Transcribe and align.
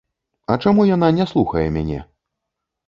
А 0.53 0.55
чаму 0.63 0.87
яна 0.95 1.11
не 1.19 1.29
слухае 1.35 1.67
мяне? 1.77 1.99